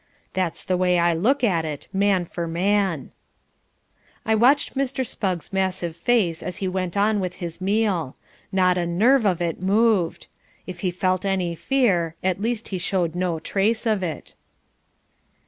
That's 0.33 0.63
the 0.65 0.77
way 0.77 0.97
I 0.97 1.13
look 1.13 1.43
at 1.43 1.63
it, 1.63 1.87
man 1.93 2.25
for 2.25 2.47
man." 2.47 3.11
I 4.25 4.33
watched 4.33 4.73
Mr. 4.73 5.05
Spugg's 5.05 5.53
massive 5.53 5.95
face 5.95 6.41
as 6.41 6.57
he 6.57 6.67
went 6.67 6.97
on 6.97 7.19
with 7.19 7.35
his 7.35 7.61
meal. 7.61 8.15
Not 8.51 8.79
a 8.79 8.87
nerve 8.87 9.27
of 9.27 9.43
it 9.43 9.61
moved. 9.61 10.25
If 10.65 10.79
he 10.79 10.89
felt 10.89 11.23
any 11.23 11.53
fear, 11.53 12.15
at 12.23 12.41
least 12.41 12.69
he 12.69 12.79
showed 12.79 13.13
no 13.13 13.37
trace 13.37 13.85
of 13.85 14.01
it. 14.01 14.33